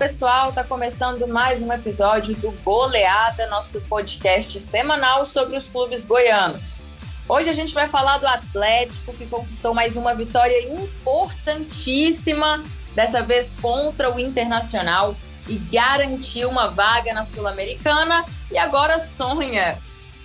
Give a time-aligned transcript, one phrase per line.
[0.00, 6.80] pessoal, está começando mais um episódio do Goleada, nosso podcast semanal sobre os clubes goianos.
[7.28, 13.54] Hoje a gente vai falar do Atlético, que conquistou mais uma vitória importantíssima, dessa vez
[13.60, 15.14] contra o Internacional,
[15.46, 19.76] e garantiu uma vaga na Sul-Americana e agora sonha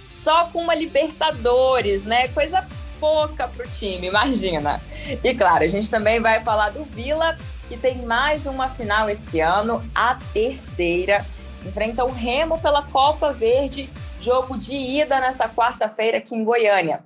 [0.06, 2.30] só com uma Libertadores, né?
[2.30, 2.66] Coisa
[2.98, 4.82] pouca para o time, imagina.
[5.22, 7.38] E claro, a gente também vai falar do Vila,
[7.68, 11.26] que tem mais uma final esse ano, a terceira.
[11.66, 13.90] Enfrenta o Remo pela Copa Verde,
[14.22, 17.04] jogo de ida nessa quarta-feira aqui em Goiânia.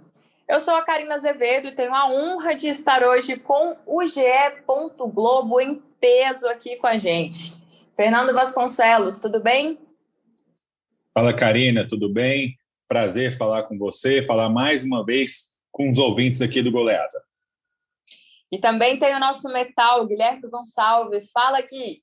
[0.47, 4.21] Eu sou a Karina Azevedo e tenho a honra de estar hoje com o GE.
[5.13, 7.53] Globo em peso aqui com a gente.
[7.95, 9.77] Fernando Vasconcelos, tudo bem?
[11.13, 12.55] Fala, Karina, tudo bem?
[12.87, 17.28] Prazer falar com você, falar mais uma vez com os ouvintes aqui do Goleada.
[18.51, 21.31] E também tem o nosso metal, Guilherme Gonçalves.
[21.31, 22.01] Fala aqui.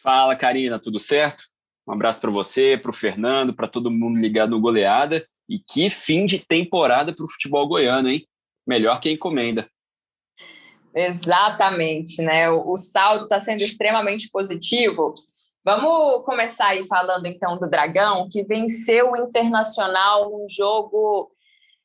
[0.00, 1.44] Fala, Karina, tudo certo?
[1.86, 5.26] Um abraço para você, para o Fernando, para todo mundo ligado no Goleada.
[5.48, 8.26] E que fim de temporada para o futebol goiano, hein?
[8.66, 9.68] Melhor que encomenda.
[10.94, 12.50] Exatamente, né?
[12.50, 15.12] O, o saldo está sendo extremamente positivo.
[15.62, 21.33] Vamos começar aí falando então do Dragão, que venceu o Internacional num jogo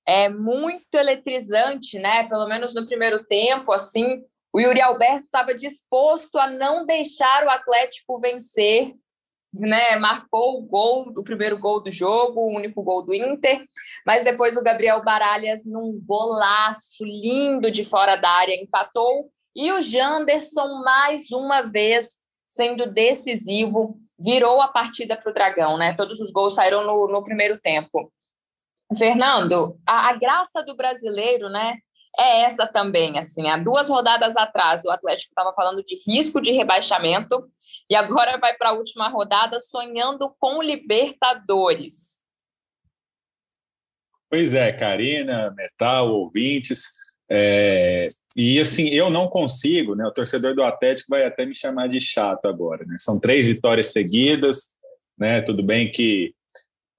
[0.10, 2.28] é muito eletrizante, né?
[2.28, 7.50] Pelo menos no primeiro tempo, assim, o Yuri Alberto estava disposto a não deixar o
[7.52, 8.96] Atlético vencer,
[9.54, 9.96] né?
[9.98, 13.64] Marcou o gol, o primeiro gol do jogo, o único gol do Inter,
[14.04, 19.80] mas depois o Gabriel Baralhas num golaço lindo de fora da área empatou e o
[19.80, 25.94] Janderson mais uma vez sendo decisivo, virou a partida para o Dragão, né?
[25.94, 28.12] Todos os gols saíram no, no primeiro tempo.
[28.98, 31.78] Fernando, a, a, graça do brasileiro, né,
[32.18, 36.52] é essa também, assim, há duas rodadas atrás o Atlético estava falando de risco de
[36.52, 37.48] rebaixamento
[37.90, 42.20] e agora vai para a última rodada sonhando com Libertadores.
[44.30, 46.94] Pois é, Karina, Metal, ouvintes,
[47.32, 50.06] é, e assim, eu não consigo, né?
[50.06, 52.96] O torcedor do Atlético vai até me chamar de chato agora, né?
[52.98, 54.76] São três vitórias seguidas,
[55.18, 55.42] né?
[55.42, 56.34] Tudo bem que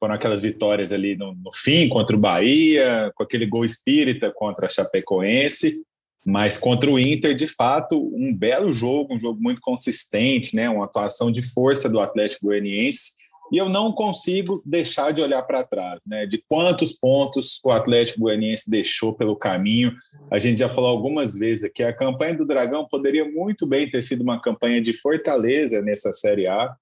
[0.00, 4.65] foram aquelas vitórias ali no, no, fim contra o Bahia, com aquele gol espírita contra
[4.65, 5.84] a Chapecoense,
[6.27, 10.69] mas contra o Inter, de fato, um belo jogo, um jogo muito consistente, né?
[10.71, 13.21] Uma atuação de força do Atlético Goianiense.
[13.53, 16.25] E eu não consigo deixar de olhar para trás, né?
[16.25, 19.93] De quantos pontos o Atlético Goianiense deixou pelo caminho.
[20.31, 24.03] A gente já falou algumas vezes aqui, a campanha do Dragão poderia muito bem ter
[24.03, 26.75] sido uma campanha de fortaleza nessa Série A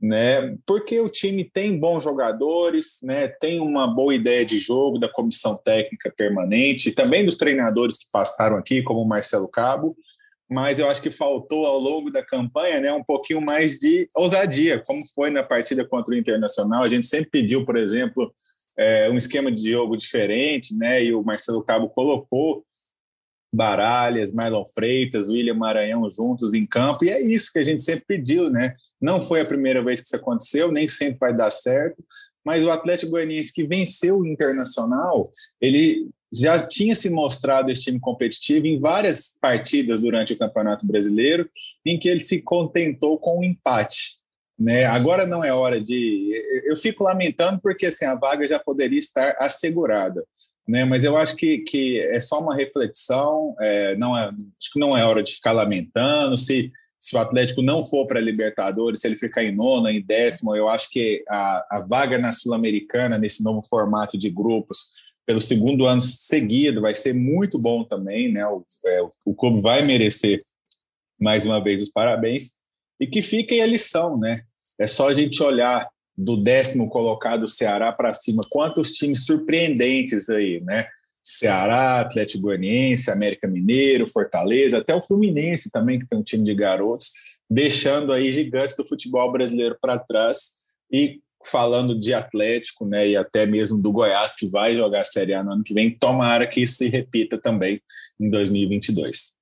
[0.00, 0.56] né?
[0.66, 3.28] Porque o time tem bons jogadores, né?
[3.28, 8.56] Tem uma boa ideia de jogo da comissão técnica permanente, também dos treinadores que passaram
[8.56, 9.96] aqui, como o Marcelo Cabo.
[10.48, 14.80] Mas eu acho que faltou ao longo da campanha, né, um pouquinho mais de ousadia,
[14.86, 16.84] como foi na partida contra o Internacional.
[16.84, 18.32] A gente sempre pediu, por exemplo,
[18.78, 21.02] é, um esquema de jogo diferente, né?
[21.02, 22.64] E o Marcelo Cabo colocou
[23.56, 28.04] Baralhas, Marlon Freitas, William Maranhão juntos em campo, e é isso que a gente sempre
[28.06, 28.72] pediu, né?
[29.00, 32.04] Não foi a primeira vez que isso aconteceu, nem sempre vai dar certo,
[32.44, 35.24] mas o Atlético Goianiense que venceu o Internacional,
[35.60, 41.48] ele já tinha se mostrado esse time competitivo em várias partidas durante o Campeonato Brasileiro,
[41.84, 44.20] em que ele se contentou com o um empate.
[44.58, 44.84] Né?
[44.84, 46.30] Agora não é hora de.
[46.64, 50.24] Eu fico lamentando porque assim, a vaga já poderia estar assegurada
[50.66, 50.84] né?
[50.84, 54.96] Mas eu acho que, que é só uma reflexão, é, não é, acho que não
[54.96, 56.36] é hora de ficar lamentando.
[56.36, 60.04] Se, se o Atlético não for para a Libertadores, se ele ficar em nono, em
[60.04, 65.40] décimo, eu acho que a, a vaga na Sul-Americana, nesse novo formato de grupos, pelo
[65.40, 68.46] segundo ano seguido, vai ser muito bom também, né?
[68.46, 70.38] O, é, o clube vai merecer
[71.20, 72.52] mais uma vez os parabéns.
[73.00, 74.42] E que fique a lição, né?
[74.78, 80.60] É só a gente olhar do décimo colocado Ceará para cima, quantos times surpreendentes aí,
[80.62, 80.86] né?
[81.22, 86.54] Ceará, Atlético Goianiense, América Mineiro, Fortaleza, até o Fluminense também, que tem um time de
[86.54, 87.10] garotos,
[87.50, 93.46] deixando aí gigantes do futebol brasileiro para trás e falando de Atlético, né, e até
[93.46, 96.62] mesmo do Goiás, que vai jogar a Série A no ano que vem, tomara que
[96.62, 97.78] isso se repita também
[98.20, 99.35] em 2022.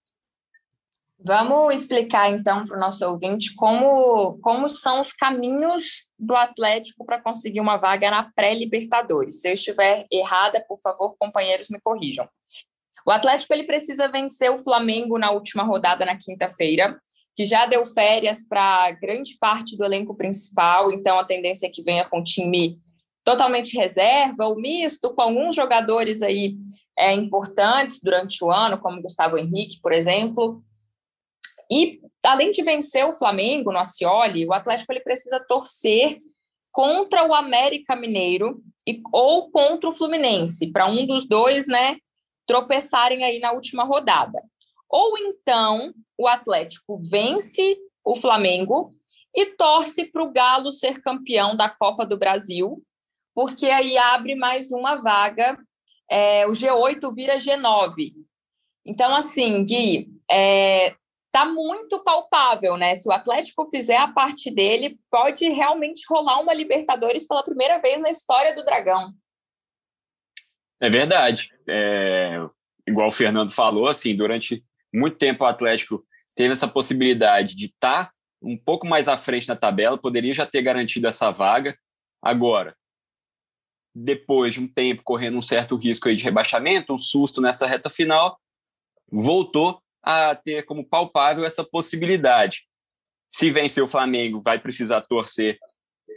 [1.27, 7.19] Vamos explicar então para o nosso ouvinte como, como são os caminhos do Atlético para
[7.19, 9.41] conseguir uma vaga na pré-Libertadores.
[9.41, 12.29] Se eu estiver errada, por favor, companheiros, me corrijam.
[13.07, 17.01] O Atlético ele precisa vencer o Flamengo na última rodada na quinta-feira,
[17.35, 21.83] que já deu férias para grande parte do elenco principal, então a tendência é que
[21.83, 22.77] venha com time
[23.25, 26.55] totalmente reserva ou misto, com alguns jogadores aí
[26.99, 30.63] é, importantes durante o ano, como Gustavo Henrique, por exemplo
[31.71, 36.21] E além de vencer o Flamengo no Acioli, o Atlético ele precisa torcer
[36.73, 41.97] contra o América Mineiro e, ou contra o Fluminense, para um dos dois, né,
[42.47, 44.43] tropeçarem aí na última rodada.
[44.89, 48.91] Ou então o Atlético vence o Flamengo
[49.35, 52.83] e torce para o Galo ser campeão da Copa do Brasil,
[53.35, 55.59] porque aí abre mais uma vaga,
[56.09, 58.13] é, o G8 vira G9.
[58.85, 60.95] Então, assim, Gui, é,
[61.35, 62.95] tá muito palpável, né?
[62.95, 68.01] Se o Atlético fizer a parte dele, pode realmente rolar uma Libertadores pela primeira vez
[68.01, 69.13] na história do Dragão.
[70.81, 71.51] É verdade.
[71.69, 72.39] É,
[72.87, 74.65] igual o Fernando falou, assim, durante
[74.95, 79.49] muito tempo o Atlético teve essa possibilidade de estar tá um pouco mais à frente
[79.49, 81.77] na tabela, poderia já ter garantido essa vaga.
[82.23, 82.77] Agora,
[83.93, 87.91] depois de um tempo correndo um certo risco aí de rebaixamento, um susto nessa reta
[87.91, 88.39] final,
[89.11, 92.67] voltou a ter como palpável essa possibilidade.
[93.29, 95.59] Se vencer o Flamengo, vai precisar torcer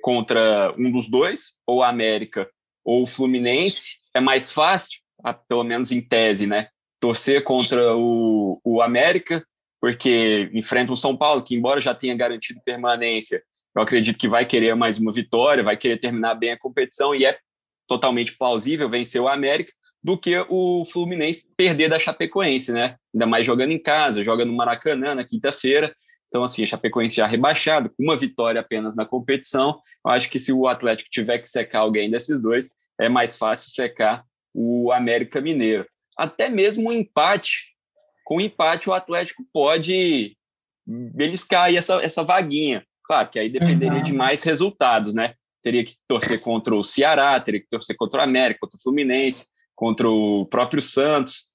[0.02, 2.50] contra um dos dois, ou América
[2.84, 3.98] ou Fluminense.
[4.14, 5.00] É mais fácil,
[5.48, 6.68] pelo menos em tese, né?
[7.00, 9.46] Torcer contra o, o América,
[9.80, 13.44] porque enfrenta o São Paulo, que, embora já tenha garantido permanência,
[13.76, 17.26] eu acredito que vai querer mais uma vitória, vai querer terminar bem a competição, e
[17.26, 17.38] é
[17.88, 19.72] totalmente plausível vencer o América
[20.08, 22.96] do que o Fluminense perder da Chapecoense, né?
[23.14, 25.94] Ainda mais jogando em casa, joga no Maracanã na quinta-feira.
[26.30, 29.82] Então, assim, a Chapecoense já rebaixado, com uma vitória apenas na competição.
[30.06, 33.70] Eu acho que se o Atlético tiver que secar alguém desses dois, é mais fácil
[33.70, 34.24] secar
[34.54, 35.86] o América Mineiro.
[36.18, 37.76] Até mesmo um empate.
[38.24, 40.38] Com empate, o Atlético pode
[40.86, 42.82] beliscar aí essa, essa vaguinha.
[43.04, 44.04] Claro que aí dependeria uhum.
[44.04, 45.34] de mais resultados, né?
[45.62, 49.48] Teria que torcer contra o Ceará, teria que torcer contra o América, contra o Fluminense
[49.78, 51.46] contra o próprio Santos.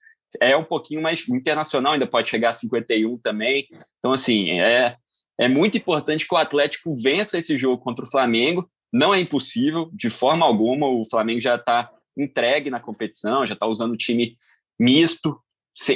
[0.40, 3.66] É um pouquinho mais internacional, ainda pode chegar a 51 também.
[3.98, 4.96] Então, assim, é,
[5.38, 8.70] é muito importante que o Atlético vença esse jogo contra o Flamengo.
[8.90, 10.86] Não é impossível, de forma alguma.
[10.86, 11.86] O Flamengo já está
[12.16, 14.36] entregue na competição, já está usando o time
[14.78, 15.38] misto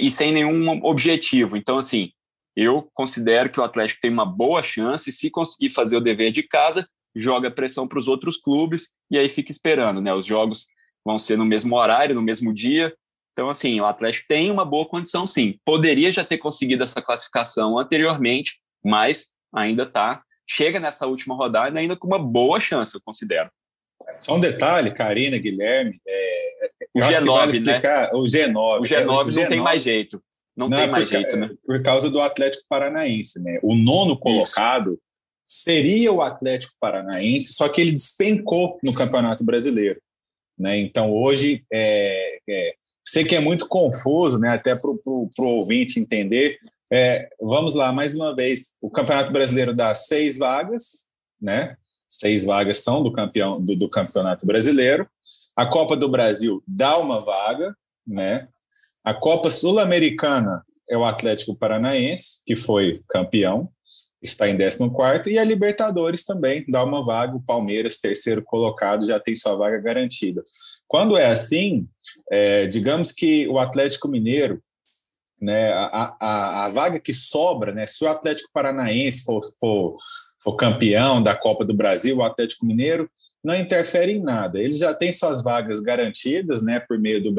[0.01, 1.57] e sem nenhum objetivo.
[1.57, 2.11] Então, assim,
[2.57, 5.13] eu considero que o Atlético tem uma boa chance.
[5.13, 9.29] Se conseguir fazer o dever de casa, joga pressão para os outros clubes e aí
[9.29, 10.13] fica esperando, né?
[10.13, 10.67] Os jogos
[11.07, 12.93] vão ser no mesmo horário, no mesmo dia.
[13.33, 15.59] Então, assim, o Atlético tem uma boa condição, sim.
[15.65, 20.23] Poderia já ter conseguido essa classificação anteriormente, mas ainda está.
[20.49, 23.49] Chega nessa última rodada ainda com uma boa chance, eu considero.
[24.21, 26.01] Só um detalhe, Karina, Guilherme.
[26.07, 27.59] É, o G9, vale né?
[27.59, 28.11] explicar, né?
[28.15, 28.81] O G9.
[28.81, 30.23] O G9 é, não G9, tem mais jeito.
[30.57, 31.51] Não, não tem mais por, jeito, né?
[31.65, 33.59] Por causa do Atlético Paranaense, né?
[33.63, 35.01] O nono colocado Isso.
[35.45, 40.01] seria o Atlético Paranaense, só que ele despencou no Campeonato Brasileiro.
[40.59, 40.79] Né?
[40.79, 42.75] Então, hoje, é, é,
[43.07, 44.51] sei que é muito confuso, né?
[44.51, 46.59] até para o ouvinte entender.
[46.93, 51.09] É, vamos lá, mais uma vez, o Campeonato Brasileiro dá seis vagas,
[51.41, 51.77] né?
[52.09, 55.09] Seis vagas são do campeão do, do Campeonato Brasileiro.
[55.57, 57.77] A Copa do Brasil dá uma vaga,
[58.07, 58.47] né?
[59.05, 63.69] A Copa Sul-Americana é o Atlético Paranaense, que foi campeão,
[64.23, 67.37] está em 14 e a Libertadores também dá uma vaga.
[67.37, 70.43] O Palmeiras, terceiro colocado, já tem sua vaga garantida.
[70.89, 71.87] Quando é assim,
[72.31, 74.63] é, digamos que o Atlético Mineiro,
[75.41, 79.93] né, a, a, a, vaga que sobra, né, se o Atlético Paranaense for, for,
[80.39, 83.11] for campeão da Copa do Brasil, o Atlético Mineiro
[83.45, 84.59] não interfere em nada.
[84.59, 87.35] Ele já tem suas vagas garantidas, né, por meio do,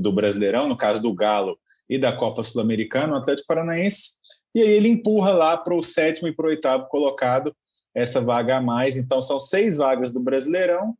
[0.00, 1.58] do Brasileirão, no caso do Galo
[1.88, 3.14] e da Copa Sul-Americana.
[3.14, 4.19] O Atlético Paranaense
[4.54, 7.54] e aí ele empurra lá para o sétimo e para o oitavo colocado
[7.94, 8.96] essa vaga a mais.
[8.96, 10.94] Então são seis vagas do Brasileirão,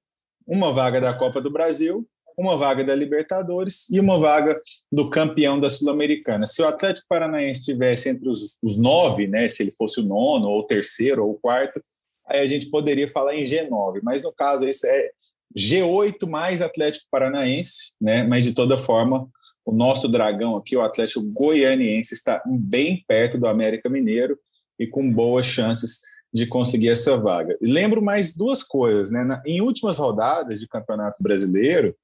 [0.47, 5.61] uma vaga da Copa do Brasil, uma vaga da Libertadores e uma vaga do campeão
[5.61, 6.47] da Sul-Americana.
[6.47, 10.49] Se o Atlético Paranaense estivesse entre os, os, nove, né, se ele fosse o nono,
[10.49, 11.80] ou o terceiro, ou o quarto,
[12.26, 14.00] aí a gente poderia falar em G9.
[14.02, 15.11] Mas no caso, isso é
[15.57, 18.23] G8 mais Atlético Paranaense, né?
[18.23, 19.28] Mas de toda forma,
[19.64, 24.38] o nosso dragão aqui, o Atlético Goianiense, está bem perto do América Mineiro
[24.78, 26.00] e com boas chances
[26.32, 27.56] de conseguir essa vaga.
[27.60, 29.24] E lembro mais duas coisas, né?
[29.24, 31.94] Na, em últimas rodadas de Campeonato Brasileiro,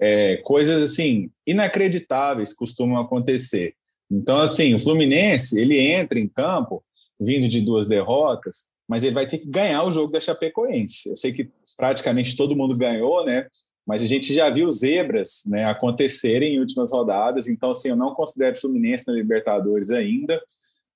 [0.00, 3.74] é, coisas assim inacreditáveis costumam acontecer.
[4.10, 6.82] Então, assim, o Fluminense ele entra em campo
[7.18, 11.10] vindo de duas derrotas, mas ele vai ter que ganhar o jogo da Chapecoense.
[11.10, 13.46] Eu sei que praticamente todo mundo ganhou, né?
[13.86, 18.14] Mas a gente já viu zebras né, acontecerem em últimas rodadas, então assim, eu não
[18.14, 20.42] considero o Fluminense na Libertadores ainda.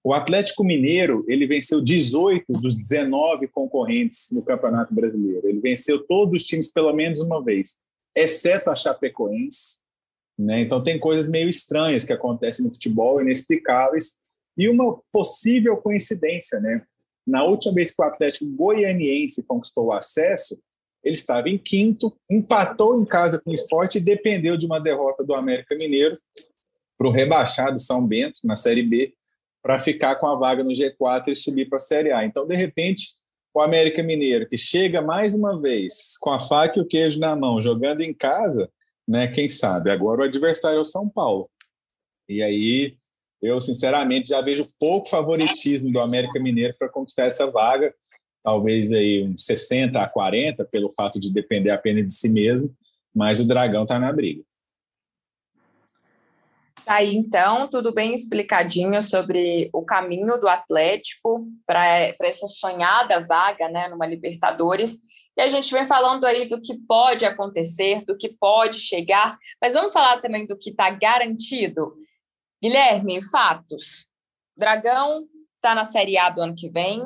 [0.03, 5.47] O Atlético Mineiro, ele venceu 18 dos 19 concorrentes no Campeonato Brasileiro.
[5.47, 7.81] Ele venceu todos os times pelo menos uma vez,
[8.17, 9.81] exceto a Chapecoense.
[10.39, 10.63] Né?
[10.63, 14.21] Então tem coisas meio estranhas que acontecem no futebol, inexplicáveis,
[14.57, 16.83] E uma possível coincidência, né?
[17.27, 20.59] Na última vez que o Atlético Goianiense conquistou o acesso,
[21.09, 25.25] ele estava em quinto, empatou em casa com o esporte e dependeu de uma derrota
[25.25, 26.15] do América Mineiro
[26.99, 29.15] para o rebaixado São Bento, na Série B,
[29.63, 32.25] para ficar com a vaga no G4 e subir para a Série A.
[32.25, 33.17] Então, de repente,
[33.55, 37.35] o América Mineiro, que chega mais uma vez com a faca e o queijo na
[37.35, 38.71] mão, jogando em casa,
[39.07, 39.27] né?
[39.29, 39.91] Quem sabe?
[39.91, 41.49] Agora o adversário é o São Paulo.
[42.29, 42.95] E aí,
[43.41, 47.95] eu sinceramente já vejo pouco favoritismo do América Mineiro para conquistar essa vaga
[48.43, 52.75] talvez aí uns 60 a 40 pelo fato de depender apenas de si mesmo,
[53.15, 54.43] mas o Dragão está na briga.
[56.89, 63.69] Tá aí, então, tudo bem explicadinho sobre o caminho do Atlético para essa sonhada vaga
[63.69, 64.99] né, numa Libertadores.
[65.37, 69.75] E a gente vem falando aí do que pode acontecer, do que pode chegar, mas
[69.75, 71.95] vamos falar também do que está garantido.
[72.63, 74.09] Guilherme, fatos.
[74.57, 77.03] Dragão está na Série A do ano que vem,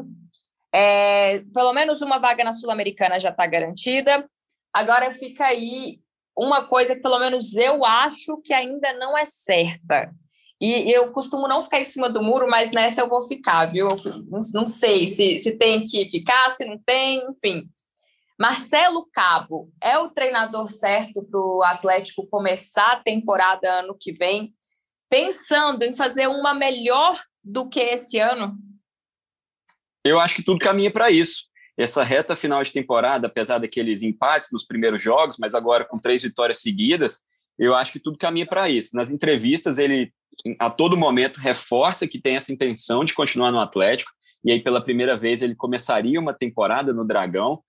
[0.72, 4.28] é, pelo menos uma vaga na Sul-Americana já está garantida.
[4.72, 6.00] Agora fica aí
[6.36, 10.10] uma coisa que, pelo menos, eu acho que ainda não é certa.
[10.60, 13.88] E eu costumo não ficar em cima do muro, mas nessa eu vou ficar, viu?
[14.30, 17.68] Não, não sei se, se tem que ficar, se não tem, enfim.
[18.38, 24.54] Marcelo Cabo é o treinador certo para o Atlético começar a temporada ano que vem,
[25.10, 28.56] pensando em fazer uma melhor do que esse ano?
[30.04, 31.44] Eu acho que tudo caminha para isso.
[31.76, 36.22] Essa reta final de temporada, apesar daqueles empates nos primeiros jogos, mas agora com três
[36.22, 37.20] vitórias seguidas,
[37.58, 38.96] eu acho que tudo caminha para isso.
[38.96, 40.12] Nas entrevistas, ele
[40.58, 44.10] a todo momento reforça que tem essa intenção de continuar no Atlético,
[44.44, 47.60] e aí pela primeira vez ele começaria uma temporada no Dragão,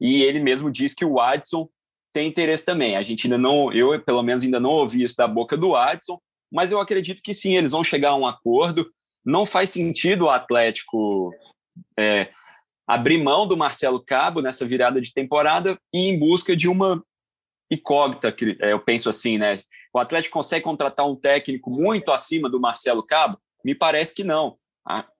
[0.00, 1.68] e ele mesmo diz que o Adson
[2.12, 2.96] tem interesse também.
[2.96, 6.18] A gente ainda não, eu pelo menos ainda não ouvi isso da boca do Adson,
[6.50, 8.90] mas eu acredito que sim, eles vão chegar a um acordo.
[9.24, 11.30] Não faz sentido o Atlético
[11.98, 12.30] é,
[12.86, 17.04] abrir mão do Marcelo Cabo nessa virada de temporada e em busca de uma
[17.70, 19.60] incógnita, que é, eu penso assim, né?
[19.92, 23.38] O Atlético consegue contratar um técnico muito acima do Marcelo Cabo?
[23.64, 24.56] Me parece que não.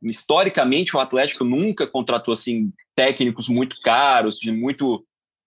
[0.03, 5.07] Historicamente, o Atlético nunca contratou assim técnicos muito caros, de muito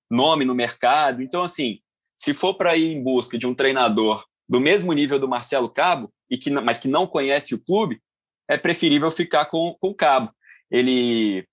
[0.09, 1.23] nome no mercado.
[1.23, 1.79] Então, assim,
[2.19, 6.11] se for para ir em busca de um treinador do mesmo nível do Marcelo Cabo,
[6.29, 7.99] e que, mas que não conhece o clube,
[8.47, 10.31] é preferível ficar com, com o Cabo
[10.71, 11.45] ele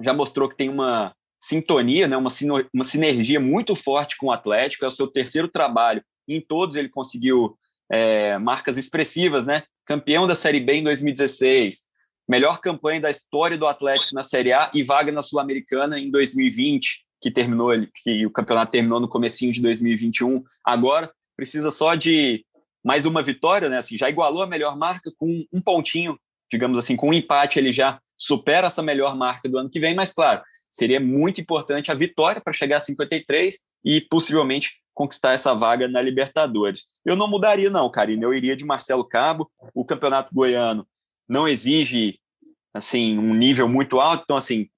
[0.00, 2.30] já mostrou que tem uma sintonia, né, uma,
[2.72, 6.88] uma sinergia muito forte com o Atlético, é o seu terceiro trabalho, em todos ele
[6.88, 7.58] conseguiu
[7.90, 9.64] é, marcas expressivas, né?
[9.84, 11.82] Campeão da Série B em 2016,
[12.26, 17.04] melhor campanha da história do Atlético na Série A e vaga na Sul-Americana em 2020,
[17.20, 17.70] que terminou
[18.02, 20.42] que o campeonato terminou no comecinho de 2021.
[20.64, 22.44] Agora precisa só de
[22.82, 23.78] mais uma vitória, né?
[23.78, 26.18] Assim, já igualou a melhor marca com um pontinho,
[26.54, 29.92] digamos assim, com um empate ele já supera essa melhor marca do ano que vem,
[29.92, 35.52] mas claro, seria muito importante a vitória para chegar a 53 e possivelmente conquistar essa
[35.52, 36.84] vaga na Libertadores.
[37.04, 39.50] Eu não mudaria não, Karine, eu iria de Marcelo Cabo.
[39.74, 40.86] O Campeonato Goiano
[41.28, 42.20] não exige
[42.72, 44.68] assim um nível muito alto, então assim,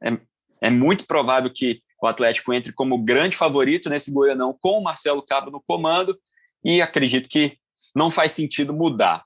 [0.00, 0.16] é,
[0.62, 5.22] é muito provável que o Atlético entre como grande favorito nesse Goianão com o Marcelo
[5.22, 6.16] Cabo no comando
[6.64, 7.58] e acredito que
[7.94, 9.24] não faz sentido mudar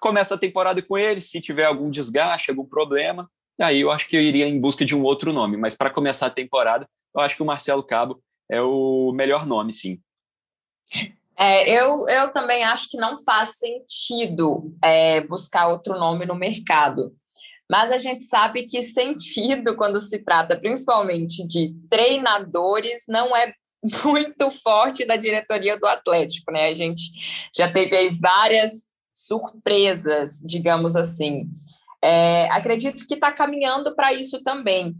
[0.00, 3.26] começa a temporada com ele, se tiver algum desgaste, algum problema,
[3.60, 5.56] aí eu acho que eu iria em busca de um outro nome.
[5.56, 9.72] Mas para começar a temporada, eu acho que o Marcelo Cabo é o melhor nome,
[9.72, 10.00] sim.
[11.36, 17.14] É, eu, eu também acho que não faz sentido é, buscar outro nome no mercado.
[17.70, 23.52] Mas a gente sabe que sentido, quando se trata principalmente de treinadores, não é
[24.04, 26.66] muito forte da diretoria do Atlético, né?
[26.66, 27.02] A gente
[27.56, 31.48] já teve aí várias surpresas, digamos assim.
[32.02, 34.96] É, acredito que está caminhando para isso também.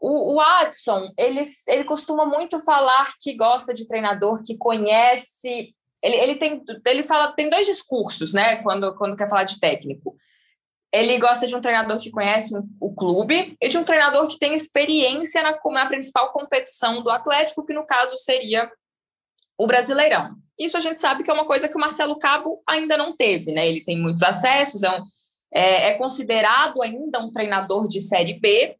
[0.00, 5.74] O, Adson, ele, ele costuma muito falar que gosta de treinador que conhece.
[6.02, 8.56] Ele, ele tem ele fala tem dois discursos, né?
[8.62, 10.16] Quando, quando quer falar de técnico.
[10.92, 14.54] Ele gosta de um treinador que conhece o clube e de um treinador que tem
[14.54, 18.68] experiência na, na principal competição do Atlético, que no caso seria
[19.60, 20.36] o Brasileirão.
[20.58, 23.52] Isso a gente sabe que é uma coisa que o Marcelo Cabo ainda não teve,
[23.52, 23.68] né?
[23.68, 25.04] Ele tem muitos acessos, é, um,
[25.52, 28.74] é, é considerado ainda um treinador de Série B.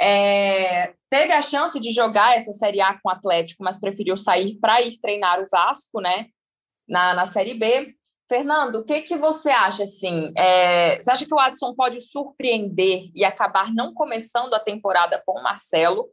[0.00, 4.56] É, teve a chance de jogar essa Série A com o Atlético, mas preferiu sair
[4.60, 6.26] para ir treinar o Vasco, né?
[6.88, 7.92] Na, na Série B.
[8.28, 10.32] Fernando, o que, que você acha assim?
[10.36, 15.32] É, você acha que o Adson pode surpreender e acabar não começando a temporada com
[15.32, 16.08] o Marcelo?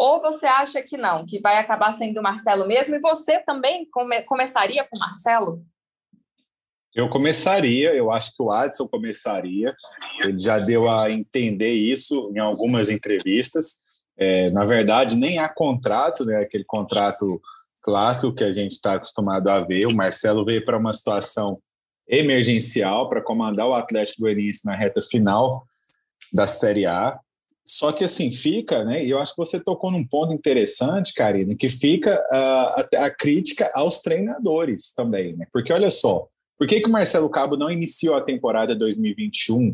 [0.00, 2.96] Ou você acha que não, que vai acabar sendo o Marcelo mesmo?
[2.96, 5.62] E você também come, começaria com o Marcelo?
[6.94, 9.76] Eu começaria, eu acho que o Adson começaria.
[10.20, 13.84] Ele já deu a entender isso em algumas entrevistas.
[14.16, 16.38] É, na verdade, nem há contrato, né?
[16.38, 17.28] Aquele contrato
[17.82, 19.84] clássico que a gente está acostumado a ver.
[19.84, 21.60] O Marcelo veio para uma situação
[22.08, 25.50] emergencial para comandar o Atlético Goianiense na reta final
[26.32, 27.20] da Série A.
[27.72, 29.04] Só que assim fica, né?
[29.04, 33.10] E eu acho que você tocou num ponto interessante, Karina, que fica a, a, a
[33.10, 35.46] crítica aos treinadores também, né?
[35.52, 36.26] Porque olha só,
[36.58, 39.72] por que, que o Marcelo Cabo não iniciou a temporada 2021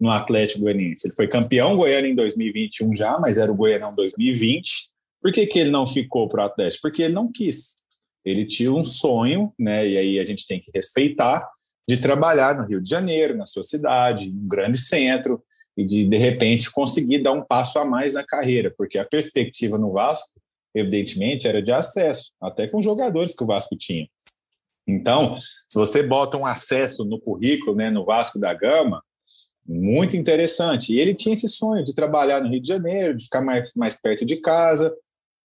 [0.00, 1.06] no Atlético Goianiense?
[1.06, 4.90] Ele foi campeão goiano em 2021 já, mas era o Goianão 2020.
[5.22, 6.82] Por que, que ele não ficou para o Atlético?
[6.82, 7.76] Porque ele não quis.
[8.24, 9.88] Ele tinha um sonho, né?
[9.88, 11.48] E aí a gente tem que respeitar
[11.88, 15.40] de trabalhar no Rio de Janeiro, na sua cidade, um grande centro,
[15.76, 19.76] e de, de repente, conseguir dar um passo a mais na carreira, porque a perspectiva
[19.76, 20.30] no Vasco,
[20.74, 24.08] evidentemente, era de acesso, até com jogadores que o Vasco tinha.
[24.88, 25.36] Então,
[25.68, 29.02] se você bota um acesso no currículo, né, no Vasco da Gama,
[29.66, 30.92] muito interessante.
[30.94, 34.00] E ele tinha esse sonho de trabalhar no Rio de Janeiro, de ficar mais, mais
[34.00, 34.94] perto de casa,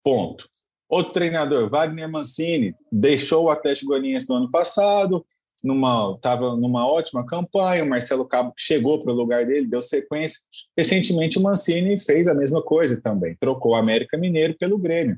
[0.03, 0.47] ponto.
[0.87, 5.25] Outro treinador, Wagner Mancini, deixou o Atlético Goianiense no ano passado,
[5.63, 10.39] numa estava numa ótima campanha, o Marcelo Cabo chegou para o lugar dele, deu sequência.
[10.77, 15.17] Recentemente o Mancini fez a mesma coisa também, trocou o América Mineiro pelo Grêmio.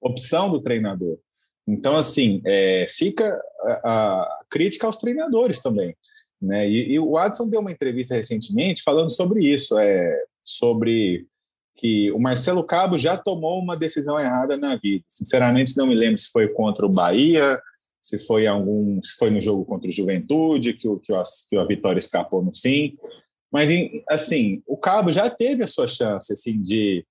[0.00, 1.18] Opção do treinador.
[1.66, 5.94] Então, assim, é, fica a, a, crítica aos treinadores também.
[6.40, 6.68] Né?
[6.68, 11.26] E, e, o Adson deu uma entrevista recentemente falando sobre isso, é, sobre
[11.76, 15.04] que o Marcelo Cabo já tomou uma decisão errada na vida.
[15.06, 17.60] Sinceramente, não me lembro se foi contra o Bahia,
[18.02, 21.56] se foi algum, se foi no jogo contra o Juventude que o que, a, que
[21.56, 22.96] a vitória escapou no fim.
[23.50, 23.70] Mas
[24.08, 27.06] assim, o Cabo já teve a sua chance assim de,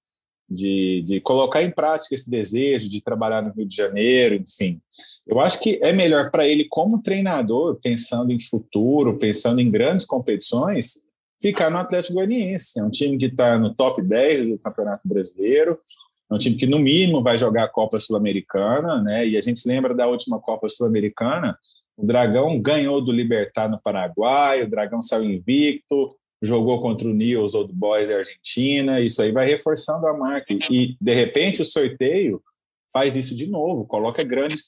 [0.50, 4.82] de, de colocar em prática esse desejo de trabalhar no Rio de Janeiro, enfim.
[5.26, 10.06] Eu acho que é melhor para ele como treinador, pensando em futuro, pensando em grandes
[10.06, 11.10] competições,
[11.42, 12.80] ficar no Atlético Goianiense.
[12.80, 15.80] É um time que está no top 10 do Campeonato Brasileiro,
[16.32, 19.28] é um time que, no mínimo, vai jogar a Copa Sul-Americana, né?
[19.28, 21.58] E a gente lembra da última Copa Sul-Americana,
[21.98, 27.54] o Dragão ganhou do Libertar no Paraguai, o Dragão saiu invicto, jogou contra o News
[27.54, 30.54] Old Boys da Argentina, isso aí vai reforçando a marca.
[30.72, 32.42] E, de repente, o sorteio
[32.94, 34.66] faz isso de novo, coloca grandes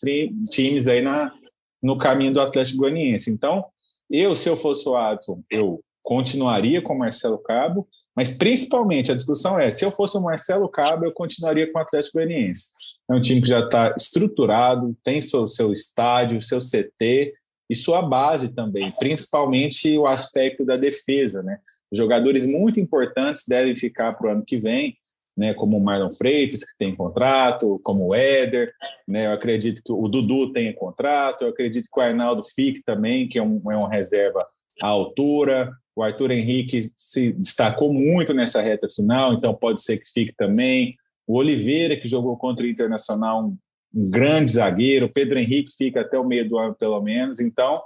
[0.51, 1.33] times aí na,
[1.81, 3.31] no caminho do Atlético Goianiense.
[3.31, 3.65] Então,
[4.09, 9.15] eu, se eu fosse o Adson, eu continuaria com o Marcelo Cabo, mas principalmente a
[9.15, 12.73] discussão é: se eu fosse o Marcelo Cabo, eu continuaria com o Atlético Goianiense.
[13.09, 17.33] É um time que já está estruturado, tem seu, seu estádio, seu CT
[17.69, 21.41] e sua base também, principalmente o aspecto da defesa.
[21.41, 21.57] Né?
[21.91, 24.97] Jogadores muito importantes devem ficar para o ano que vem,
[25.35, 28.71] né, como o Marlon Freitas, que tem contrato, como o Éder,
[29.07, 33.27] né, eu acredito que o Dudu tem contrato, eu acredito que o Arnaldo Fique também,
[33.27, 34.45] que é um, é um reserva
[34.81, 40.09] à altura, o Arthur Henrique se destacou muito nessa reta final, então pode ser que
[40.11, 40.95] fique também.
[41.27, 43.57] O Oliveira, que jogou contra o Internacional, um,
[44.09, 45.05] grande zagueiro.
[45.05, 47.39] O Pedro Henrique fica até o meio do ano, pelo menos.
[47.39, 47.81] Então,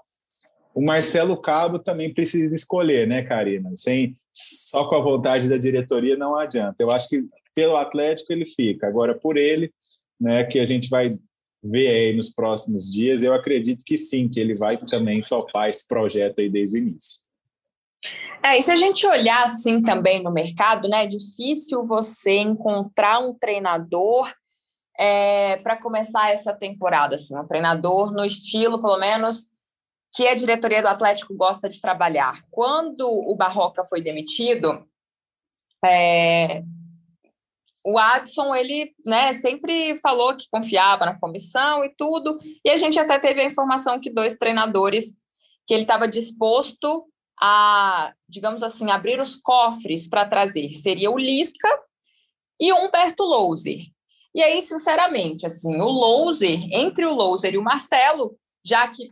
[0.74, 3.72] o Marcelo Cabo também precisa escolher, né, Karina?
[3.76, 6.76] Sem, só com a vontade da diretoria não adianta.
[6.80, 8.88] Eu acho que pelo Atlético ele fica.
[8.88, 9.72] Agora, por ele,
[10.20, 11.10] né, que a gente vai
[11.64, 15.88] ver aí nos próximos dias, eu acredito que sim, que ele vai também topar esse
[15.88, 17.27] projeto aí desde o início.
[18.44, 23.20] É, e se a gente olhar assim também no mercado, né, é difícil você encontrar
[23.20, 24.32] um treinador
[24.98, 29.48] é, para começar essa temporada, assim, um treinador no estilo, pelo menos,
[30.16, 32.34] que a diretoria do Atlético gosta de trabalhar.
[32.50, 34.88] Quando o Barroca foi demitido,
[35.86, 36.64] é,
[37.86, 43.00] o Adson, ele né, sempre falou que confiava na comissão e tudo, e a gente
[43.00, 45.16] até teve a informação que dois treinadores
[45.66, 47.06] que ele estava disposto
[47.40, 51.70] a, digamos assim, abrir os cofres para trazer seria o Lisca
[52.60, 53.82] e o Humberto Louser.
[54.34, 59.10] E aí, sinceramente, assim, o Louser, entre o Louser e o Marcelo, já que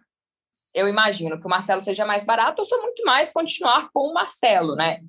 [0.74, 4.14] eu imagino que o Marcelo seja mais barato, eu sou muito mais continuar com o
[4.14, 5.02] Marcelo, né?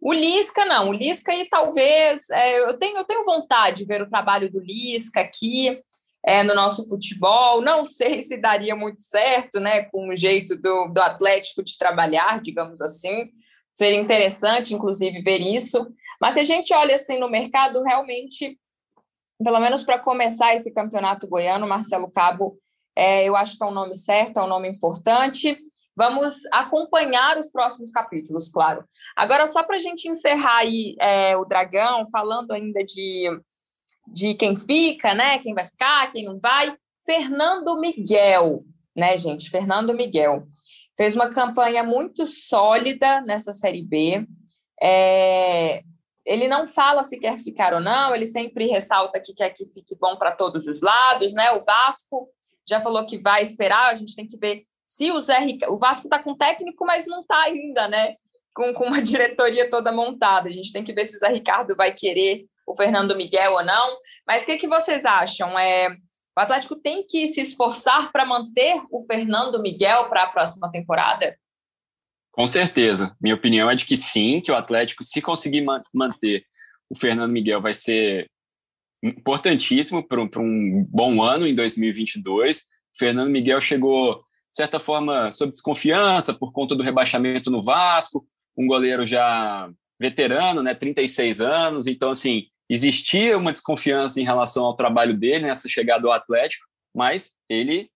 [0.00, 0.88] O Lisca, não.
[0.88, 2.30] O Lisca, e talvez.
[2.30, 5.76] É, eu, tenho, eu tenho vontade de ver o trabalho do Lisca aqui
[6.24, 7.62] é, no nosso futebol.
[7.62, 12.40] Não sei se daria muito certo, né, com o jeito do, do Atlético de trabalhar,
[12.40, 13.30] digamos assim.
[13.74, 15.86] Seria interessante, inclusive, ver isso.
[16.20, 18.58] Mas se a gente olha assim no mercado, realmente,
[19.42, 22.58] pelo menos para começar esse campeonato goiano, Marcelo Cabo,
[22.94, 25.56] é, eu acho que é um nome certo, é um nome importante.
[25.96, 28.84] Vamos acompanhar os próximos capítulos, claro.
[29.16, 33.30] Agora, só para a gente encerrar aí é, o Dragão, falando ainda de
[34.12, 35.38] de quem fica, né?
[35.38, 36.74] Quem vai ficar, quem não vai.
[37.04, 38.64] Fernando Miguel,
[38.96, 39.50] né, gente?
[39.50, 40.44] Fernando Miguel.
[40.96, 44.26] fez uma campanha muito sólida nessa Série B.
[44.82, 45.82] É,
[46.26, 49.96] ele não fala se quer ficar ou não, ele sempre ressalta que quer que fique
[49.98, 51.50] bom para todos os lados, né?
[51.52, 52.28] O Vasco
[52.68, 55.78] já falou que vai esperar, a gente tem que ver se o Zé Ricardo, o
[55.78, 58.16] Vasco está com técnico, mas não está ainda, né?
[58.54, 60.48] Com, com uma diretoria toda montada.
[60.48, 63.64] A gente tem que ver se o Zé Ricardo vai querer o Fernando Miguel ou
[63.64, 63.96] não.
[64.26, 65.58] Mas o que, que vocês acham?
[65.58, 70.70] É, o Atlético tem que se esforçar para manter o Fernando Miguel para a próxima
[70.70, 71.36] temporada?
[72.30, 73.16] Com certeza.
[73.20, 76.44] Minha opinião é de que sim, que o Atlético, se conseguir manter
[76.88, 78.30] o Fernando Miguel, vai ser
[79.02, 82.60] importantíssimo para um, bom ano em 2022.
[82.60, 82.62] O
[82.98, 88.66] Fernando Miguel chegou, de certa forma, sob desconfiança por conta do rebaixamento no Vasco, um
[88.66, 95.18] goleiro já veterano, né, 36 anos, então, assim, existia uma desconfiança em relação ao trabalho
[95.18, 97.90] dele nessa chegada ao Atlético, mas ele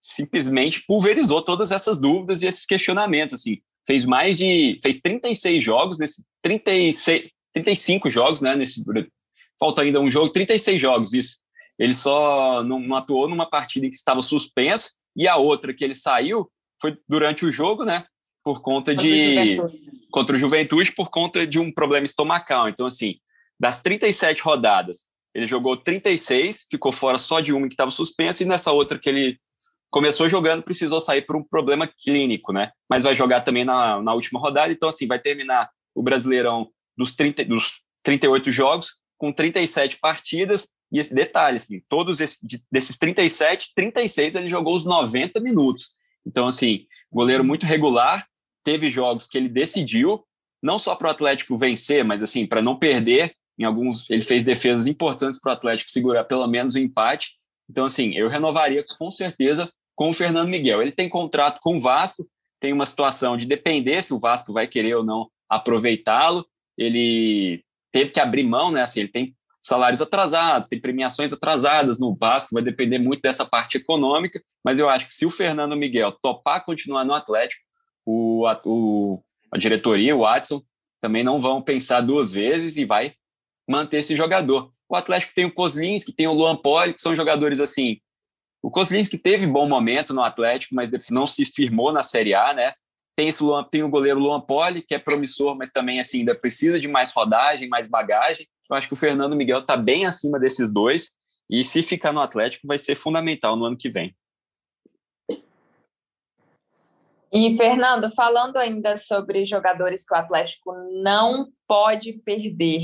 [0.00, 5.98] simplesmente pulverizou todas essas dúvidas e esses questionamentos, assim, fez mais de, fez 36 jogos,
[5.98, 8.82] nesse 36, 35 jogos, né, nesse,
[9.60, 11.36] falta ainda um jogo, 36 jogos, isso,
[11.78, 15.84] ele só não, não atuou numa partida em que estava suspenso, e a outra que
[15.84, 16.50] ele saiu
[16.80, 18.04] foi durante o jogo, né,
[18.42, 19.58] por conta de,
[20.10, 23.16] contra o Juventude, por conta de um problema estomacal, então, assim,
[23.58, 28.46] das 37 rodadas, ele jogou 36, ficou fora só de uma que estava suspensa, e
[28.46, 29.38] nessa outra que ele
[29.90, 32.70] começou jogando, precisou sair por um problema clínico, né?
[32.88, 37.14] Mas vai jogar também na, na última rodada, então assim, vai terminar o Brasileirão dos,
[37.14, 42.38] 30, dos 38 jogos com 37 partidas, e esse detalhe, assim, todos esses,
[42.70, 45.90] desses 37, 36 ele jogou os 90 minutos.
[46.26, 48.26] Então, assim, goleiro muito regular,
[48.64, 50.24] teve jogos que ele decidiu,
[50.62, 54.44] não só para o Atlético vencer, mas assim, para não perder, em alguns ele fez
[54.44, 57.32] defesas importantes para o Atlético segurar pelo menos o empate.
[57.68, 60.82] Então, assim, eu renovaria com certeza com o Fernando Miguel.
[60.82, 62.24] Ele tem contrato com o Vasco,
[62.60, 66.46] tem uma situação de depender se o Vasco vai querer ou não aproveitá-lo.
[66.76, 68.82] Ele teve que abrir mão, né?
[68.82, 69.34] Assim, ele tem
[69.66, 74.88] salários atrasados, tem premiações atrasadas no Vasco, vai depender muito dessa parte econômica, mas eu
[74.88, 77.62] acho que se o Fernando Miguel topar continuar no Atlético,
[78.04, 79.20] o, a, o,
[79.52, 80.62] a diretoria, o Watson,
[81.00, 83.14] também não vão pensar duas vezes e vai
[83.68, 84.72] manter esse jogador.
[84.88, 88.00] O Atlético tem o Kozlinski, tem o Luan Poli, que são jogadores assim.
[88.62, 92.74] O Kozlinski teve bom momento no Atlético, mas não se firmou na Série A, né?
[93.16, 96.34] Tem, esse Luan, tem o goleiro Luan Poli, que é promissor, mas também assim ainda
[96.34, 98.46] precisa de mais rodagem, mais bagagem.
[98.68, 101.10] Eu acho que o Fernando Miguel está bem acima desses dois
[101.48, 104.14] e se ficar no Atlético vai ser fundamental no ano que vem.
[107.32, 112.80] E Fernando, falando ainda sobre jogadores que o Atlético não pode perder,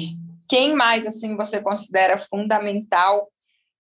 [0.49, 3.29] quem mais assim você considera fundamental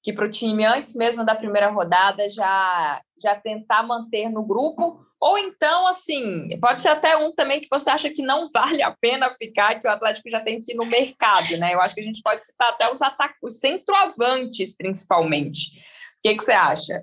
[0.02, 5.00] que para o time antes mesmo da primeira rodada já já tentar manter no grupo
[5.20, 8.90] ou então assim pode ser até um também que você acha que não vale a
[8.90, 11.74] pena ficar que o Atlético já tem que ir no mercado, né?
[11.74, 15.78] Eu acho que a gente pode citar até os ataques, os centroavantes principalmente.
[16.18, 16.98] O que, que você acha?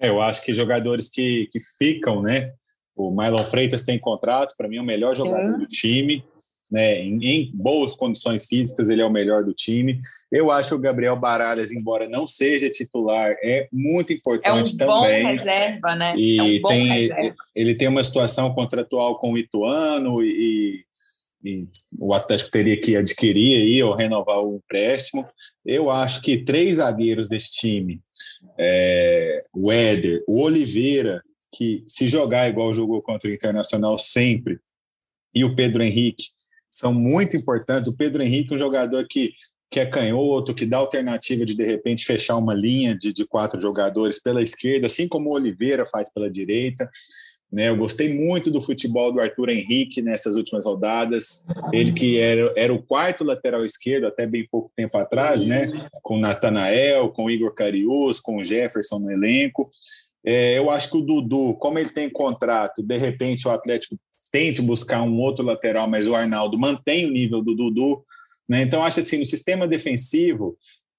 [0.00, 2.52] É, eu acho que jogadores que, que ficam, né?
[2.94, 5.16] O Marlon Freitas tem contrato, para mim é o melhor Sim.
[5.16, 6.24] jogador do time
[6.70, 10.00] né, em, em, boas condições físicas, ele é o melhor do time.
[10.30, 14.94] Eu acho que o Gabriel Baralhas, embora não seja titular, é muito importante também.
[14.94, 15.22] É um também.
[15.22, 16.14] bom reserva, né?
[16.16, 17.34] E é um tem, reserva.
[17.56, 20.84] ele tem uma situação contratual com o Ituano e,
[21.44, 21.64] e,
[21.98, 25.26] o Atlético teria que adquirir aí ou renovar o empréstimo.
[25.66, 28.00] Eu acho que três zagueiros desse time,
[28.56, 31.20] é, o Éder, o Oliveira,
[31.52, 34.60] que se jogar igual jogou contra o Internacional sempre,
[35.34, 36.24] e o Pedro Henrique,
[36.80, 37.90] são muito importantes.
[37.90, 39.34] O Pedro Henrique, um jogador que,
[39.70, 43.60] que é canhoto, que dá alternativa de, de repente, fechar uma linha de, de quatro
[43.60, 46.90] jogadores pela esquerda, assim como o Oliveira faz pela direita.
[47.52, 51.44] Né, eu gostei muito do futebol do Arthur Henrique nessas últimas rodadas.
[51.72, 55.68] Ele que era, era o quarto lateral esquerdo até bem pouco tempo atrás, né?
[56.00, 59.68] Com Natanael, com Igor Carius, com Jefferson no elenco.
[60.24, 63.98] É, eu acho que o Dudu, como ele tem contrato, de repente o Atlético
[64.30, 68.04] tente buscar um outro lateral, mas o Arnaldo mantém o nível do Dudu.
[68.48, 68.62] Né?
[68.62, 70.56] Então, acho assim, no sistema defensivo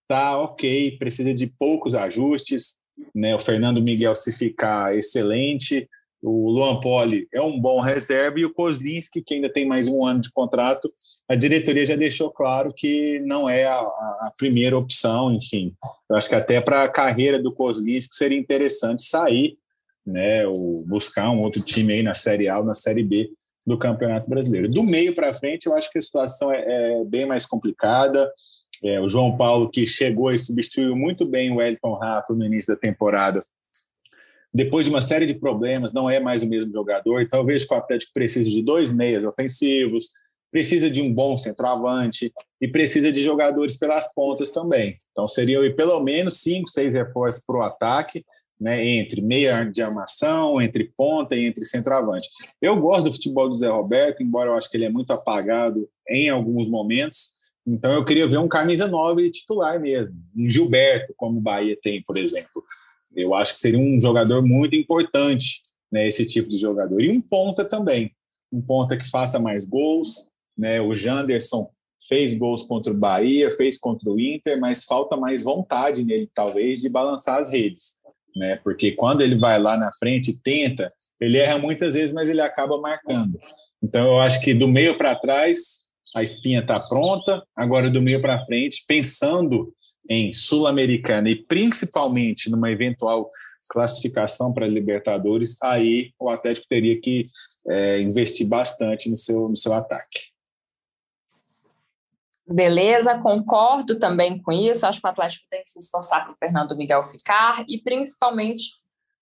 [0.08, 2.78] tá ok, precisa de poucos ajustes.
[3.16, 3.34] Né?
[3.34, 5.88] O Fernando Miguel, se ficar excelente,
[6.22, 10.06] o Luan Poli é um bom reserva e o Kozlinski, que ainda tem mais um
[10.06, 10.92] ano de contrato,
[11.28, 15.74] a diretoria já deixou claro que não é a, a primeira opção, enfim.
[16.10, 19.58] Eu acho que até para a carreira do Kozlinski seria interessante sair
[20.06, 23.32] né, ou buscar um outro time aí na Série A ou na Série B
[23.66, 24.70] do Campeonato Brasileiro.
[24.70, 28.32] Do meio para frente, eu acho que a situação é, é bem mais complicada.
[28.84, 32.74] É, o João Paulo, que chegou e substituiu muito bem o Elton Rato no início
[32.74, 33.40] da temporada,
[34.54, 37.26] depois de uma série de problemas, não é mais o mesmo jogador.
[37.26, 40.10] Que o Atlético precisa de dois meias ofensivos,
[40.52, 44.92] precisa de um bom centroavante e precisa de jogadores pelas pontas também.
[45.12, 48.26] Então, seriam pelo menos cinco, seis reforços para o ataque,
[48.62, 52.30] né, entre meia de armação, entre ponta e entre centroavante.
[52.62, 55.90] Eu gosto do futebol do Zé Roberto, embora eu acho que ele é muito apagado
[56.08, 57.34] em alguns momentos.
[57.66, 62.04] Então, eu queria ver um camisa 9 titular mesmo, um Gilberto, como o Bahia tem,
[62.04, 62.64] por exemplo.
[63.16, 65.60] Eu acho que seria um jogador muito importante,
[65.92, 67.02] né, esse tipo de jogador.
[67.02, 68.12] E um ponta também,
[68.54, 70.80] um ponta que faça mais gols, né?
[70.80, 71.72] O Janderson
[72.08, 76.80] fez gols contra o Bahia, fez contra o Inter, mas falta mais vontade nele, talvez,
[76.80, 78.00] de balançar as redes,
[78.36, 78.58] né?
[78.64, 82.42] Porque quando ele vai lá na frente e tenta, ele erra muitas vezes, mas ele
[82.42, 83.40] acaba marcando.
[83.84, 85.84] Então, eu acho que do meio para trás,
[86.16, 87.44] a espinha está pronta.
[87.56, 89.68] Agora, do meio para frente, pensando
[90.10, 93.28] em Sul-Americana e principalmente numa eventual
[93.70, 97.24] classificação para Libertadores, aí o Atlético teria que
[97.70, 100.31] é, investir bastante no seu, no seu ataque.
[102.52, 104.86] Beleza, concordo também com isso.
[104.86, 108.72] Acho que o Atlético tem que se esforçar para o Fernando Miguel ficar e principalmente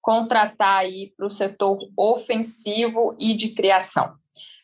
[0.02, 4.16] contratar aí para o setor ofensivo e de criação.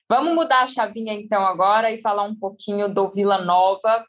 [0.10, 4.06] Vamos mudar a chavinha então agora e falar um pouquinho do Vila Nova,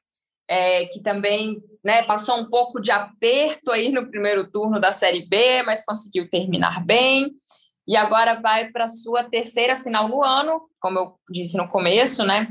[0.49, 5.27] é, que também né, passou um pouco de aperto aí no primeiro turno da Série
[5.27, 7.33] B, mas conseguiu terminar bem.
[7.89, 12.25] E agora vai para a sua terceira final no ano, como eu disse no começo,
[12.25, 12.49] né?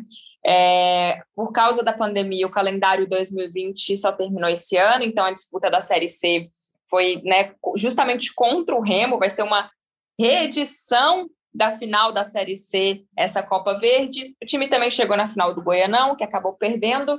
[0.48, 5.72] É, por causa da pandemia, o calendário 2020 só terminou esse ano, então a disputa
[5.72, 6.48] da Série C
[6.88, 9.72] foi né, justamente contra o Remo, vai ser uma
[10.20, 14.36] reedição da final da Série C, essa Copa Verde.
[14.42, 17.18] O time também chegou na final do Goianão, que acabou perdendo.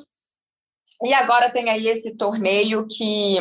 [1.02, 3.38] E agora tem aí esse torneio que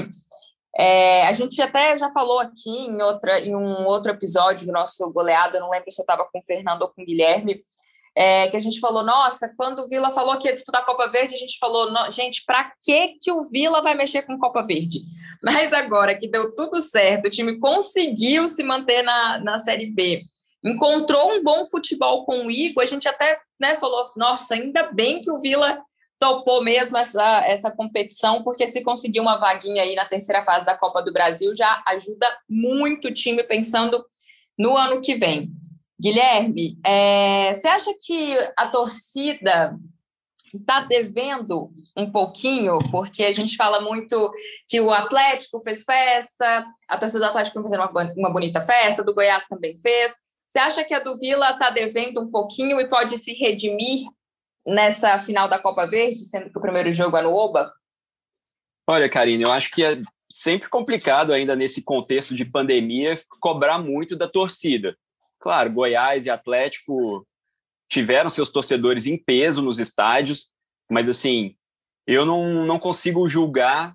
[0.78, 5.10] é, a gente até já falou aqui em, outra, em um outro episódio do nosso
[5.12, 7.60] goleado, não lembro se eu estava com o Fernando ou com o Guilherme,
[8.16, 11.08] é, que a gente falou, nossa, quando o Vila falou que ia disputar a Copa
[11.10, 15.02] Verde, a gente falou, gente, para que que o Vila vai mexer com Copa Verde?
[15.44, 20.22] Mas agora que deu tudo certo, o time conseguiu se manter na, na Série B,
[20.64, 25.22] encontrou um bom futebol com o Igor, a gente até né, falou, nossa, ainda bem
[25.22, 25.78] que o Vila
[26.18, 30.76] topou mesmo essa, essa competição, porque se conseguir uma vaguinha aí na terceira fase da
[30.76, 34.04] Copa do Brasil, já ajuda muito o time pensando
[34.58, 35.52] no ano que vem.
[36.00, 39.78] Guilherme, é, você acha que a torcida
[40.54, 44.32] está devendo um pouquinho, porque a gente fala muito
[44.68, 49.14] que o Atlético fez festa, a torcida do Atlético fez uma, uma bonita festa, do
[49.14, 50.14] Goiás também fez.
[50.48, 54.06] Você acha que a do Vila está devendo um pouquinho e pode se redimir
[54.66, 57.72] nessa final da Copa Verde, sendo que o primeiro jogo é no Oba?
[58.88, 59.96] Olha, Karine, eu acho que é
[60.30, 64.96] sempre complicado ainda nesse contexto de pandemia cobrar muito da torcida.
[65.40, 67.26] Claro, Goiás e Atlético
[67.90, 70.52] tiveram seus torcedores em peso nos estádios,
[70.90, 71.56] mas assim,
[72.08, 73.94] eu não, não consigo julgar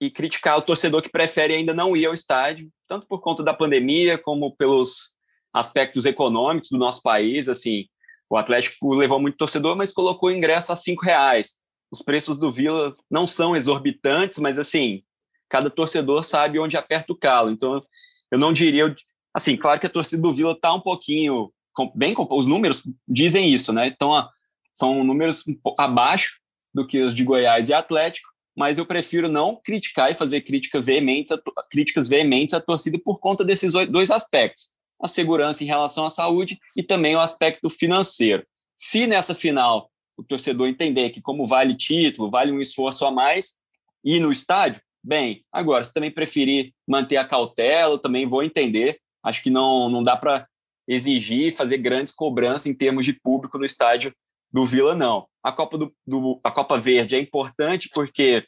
[0.00, 3.54] e criticar o torcedor que prefere ainda não ir ao estádio, tanto por conta da
[3.54, 5.10] pandemia como pelos
[5.52, 7.48] aspectos econômicos do nosso país.
[7.48, 7.86] Assim,
[8.28, 11.56] o Atlético levou muito torcedor, mas colocou o ingresso a cinco reais.
[11.90, 15.02] Os preços do Vila não são exorbitantes, mas assim,
[15.48, 17.50] cada torcedor sabe onde aperta o calo.
[17.50, 17.82] Então,
[18.30, 18.94] eu não diria,
[19.36, 21.52] Assim, claro que a torcida do Vila está um pouquinho,
[21.94, 23.86] bem, os números dizem isso, né?
[23.86, 24.26] Então,
[24.72, 25.44] são números
[25.76, 26.38] abaixo
[26.72, 30.80] do que os de Goiás e Atlético, mas eu prefiro não criticar e fazer crítica
[30.80, 31.38] veementes a,
[31.70, 34.70] críticas veementes à torcida por conta desses dois aspectos:
[35.02, 38.42] a segurança em relação à saúde e também o aspecto financeiro.
[38.74, 43.56] Se nessa final o torcedor entender que, como vale título, vale um esforço a mais,
[44.02, 45.44] ir no estádio, bem.
[45.52, 50.16] Agora, se também preferir manter a cautela, também vou entender acho que não, não dá
[50.16, 50.46] para
[50.88, 54.14] exigir fazer grandes cobranças em termos de público no estádio
[54.52, 55.26] do Vila, não.
[55.42, 58.46] A Copa, do, do a Copa Verde é importante porque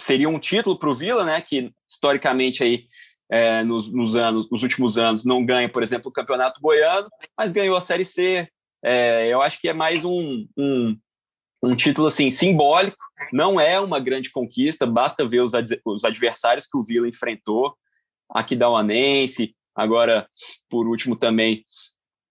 [0.00, 2.88] seria um título para o Vila, né, que historicamente aí
[3.30, 7.52] é, nos, nos, anos, nos últimos anos não ganha, por exemplo, o Campeonato Goiano, mas
[7.52, 8.48] ganhou a Série C.
[8.82, 10.98] É, eu acho que é mais um, um,
[11.62, 12.98] um, título assim simbólico.
[13.32, 15.52] Não é uma grande conquista, basta ver os,
[15.84, 17.76] os adversários que o Vila enfrentou,
[18.28, 20.28] aqui da Uanense, Agora,
[20.68, 21.64] por último, também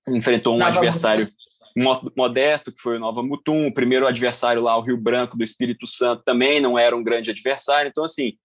[0.08, 1.28] enfrentou um Nova adversário
[1.76, 2.12] Mutum.
[2.16, 3.68] modesto, que foi o Nova Mutum.
[3.68, 7.32] O primeiro adversário lá, o Rio Branco do Espírito Santo, também não era um grande
[7.32, 7.90] adversário.
[7.90, 8.38] Então, assim,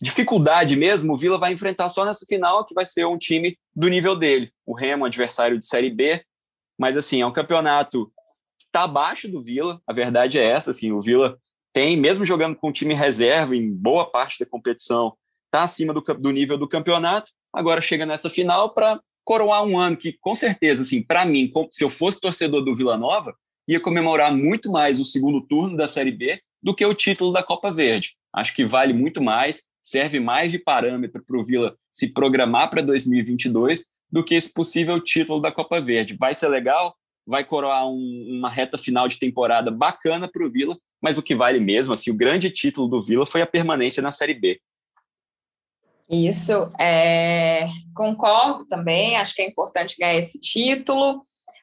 [0.00, 3.88] dificuldade mesmo, o Vila vai enfrentar só nessa final, que vai ser um time do
[3.88, 4.52] nível dele.
[4.64, 6.22] O Remo, adversário de Série B.
[6.78, 8.12] Mas, assim, é um campeonato
[8.58, 9.80] que está abaixo do Vila.
[9.86, 11.38] A verdade é essa, assim, o Vila
[11.72, 15.14] tem, mesmo jogando com time reserva em boa parte da competição,
[15.46, 19.96] está acima do, do nível do campeonato agora chega nessa final para coroar um ano
[19.96, 23.34] que, com certeza, assim, para mim, se eu fosse torcedor do Vila Nova,
[23.66, 27.42] ia comemorar muito mais o segundo turno da Série B do que o título da
[27.42, 28.12] Copa Verde.
[28.32, 32.82] Acho que vale muito mais, serve mais de parâmetro para o Vila se programar para
[32.82, 36.16] 2022 do que esse possível título da Copa Verde.
[36.16, 36.94] Vai ser legal,
[37.26, 41.34] vai coroar um, uma reta final de temporada bacana para o Vila, mas o que
[41.34, 44.60] vale mesmo, assim, o grande título do Vila foi a permanência na Série B.
[46.08, 51.18] Isso, é, concordo também, acho que é importante ganhar esse título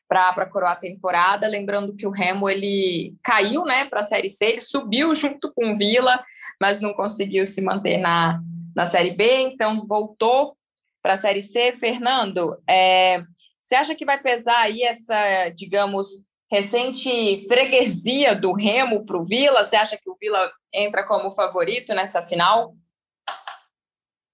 [0.08, 4.45] para coroar a temporada, lembrando que o Remo ele caiu né, para a Série C,
[4.45, 6.23] ele subiu junto com o Vila,
[6.62, 8.39] mas não conseguiu se manter na,
[8.75, 10.56] na Série B, então voltou
[11.01, 11.73] para a Série C.
[11.73, 13.23] Fernando, é,
[13.63, 16.08] você acha que vai pesar aí essa, digamos,
[16.51, 19.65] recente freguesia do Remo para o Vila?
[19.65, 22.75] Você acha que o Vila entra como favorito nessa final?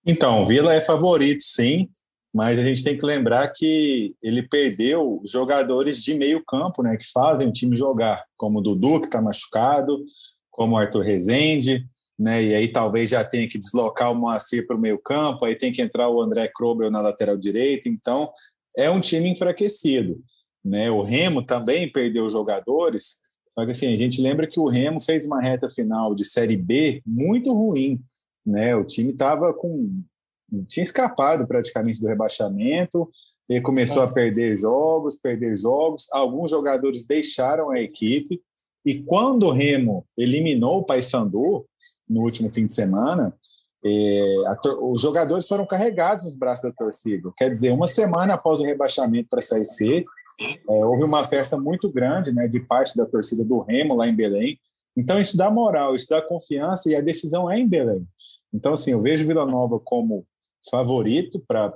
[0.05, 1.89] Então, Vila é favorito, sim,
[2.33, 7.09] mas a gente tem que lembrar que ele perdeu jogadores de meio campo, né, que
[7.11, 10.03] fazem o time jogar, como o Dudu, que está machucado,
[10.51, 11.85] como o Arthur Rezende,
[12.19, 15.55] né, e aí talvez já tenha que deslocar o Moacir para o meio campo, aí
[15.55, 18.29] tem que entrar o André Krobel na lateral direita, então
[18.77, 20.21] é um time enfraquecido.
[20.63, 20.91] Né?
[20.91, 23.21] O Remo também perdeu jogadores,
[23.55, 26.57] só que assim, a gente lembra que o Remo fez uma reta final de Série
[26.57, 28.01] B muito ruim,
[28.45, 28.75] né?
[28.75, 30.01] O time estava com
[30.67, 33.07] tinha escapado praticamente do rebaixamento,
[33.47, 38.41] ele começou a perder jogos, perder jogos, alguns jogadores deixaram a equipe,
[38.85, 41.65] e quando o Remo eliminou o Paysandu
[42.07, 43.33] no último fim de semana,
[43.85, 44.41] é,
[44.81, 47.31] os jogadores foram carregados nos braços da torcida.
[47.37, 50.05] Quer dizer, uma semana após o rebaixamento para a Série C,
[50.39, 54.15] é, houve uma festa muito grande né, de parte da torcida do Remo lá em
[54.15, 54.59] Belém.
[54.97, 58.05] Então, isso dá moral, isso dá confiança e a decisão é em Belém.
[58.53, 60.25] Então, assim, eu vejo Vila Nova como
[60.69, 61.71] favorito para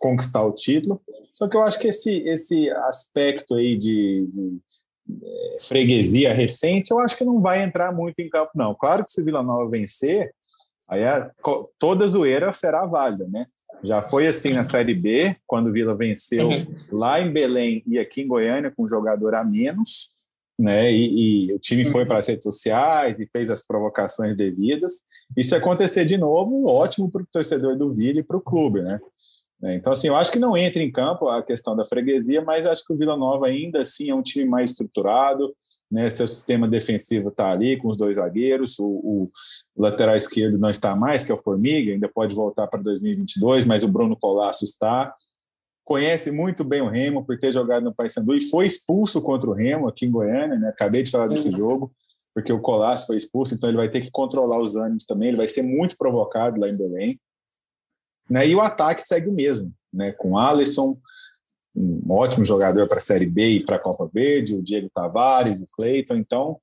[0.00, 1.00] conquistar o título.
[1.32, 4.58] Só que eu acho que esse, esse aspecto aí de, de
[5.22, 8.74] é, freguesia recente, eu acho que não vai entrar muito em campo, não.
[8.74, 10.34] Claro que se Vila Nova vencer,
[10.88, 11.30] aí a,
[11.78, 13.46] toda zoeira será válida, né?
[13.82, 16.66] Já foi assim na Série B, quando o Vila venceu uhum.
[16.92, 20.16] lá em Belém e aqui em Goiânia com um jogador a menos,
[20.60, 20.92] né?
[20.92, 25.04] E, e o time foi para as redes sociais e fez as provocações devidas.
[25.36, 28.82] E se acontecer de novo, ótimo para o torcedor do Vila e para o clube,
[28.82, 29.00] né?
[29.62, 32.64] É, então, assim, eu acho que não entra em campo a questão da freguesia, mas
[32.64, 35.54] acho que o Vila Nova ainda assim é um time mais estruturado,
[35.90, 36.08] né?
[36.08, 39.24] Seu sistema defensivo está ali com os dois zagueiros, o, o,
[39.76, 43.82] lateral esquerdo não está mais, que é o Formiga, ainda pode voltar para 2022, mas
[43.82, 45.14] o Bruno Colasso está.
[45.90, 49.52] Conhece muito bem o Remo por ter jogado no Paysandu e foi expulso contra o
[49.52, 50.68] Remo aqui em Goiânia, né?
[50.68, 51.90] Acabei de falar desse jogo,
[52.32, 55.36] porque o Colasso foi expulso, então ele vai ter que controlar os ânimos também, ele
[55.36, 57.20] vai ser muito provocado lá em Belém.
[58.30, 58.46] Né?
[58.46, 60.12] E o ataque segue o mesmo, né?
[60.12, 60.96] com Alisson,
[61.74, 65.60] um ótimo jogador para a Série B e para a Copa Verde, o Diego Tavares,
[65.60, 66.14] o Cleiton.
[66.14, 66.56] Então,